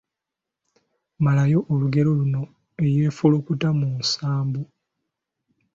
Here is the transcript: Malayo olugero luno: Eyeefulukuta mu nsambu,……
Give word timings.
Malayo 1.25 1.59
olugero 1.73 2.09
luno: 2.19 2.41
Eyeefulukuta 2.85 3.67
mu 3.79 3.87
nsambu,…… 3.99 4.61